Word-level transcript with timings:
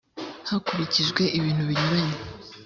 hakurikijwe 0.49 1.21
ibintu 1.37 1.61
binyuranye 1.69 2.17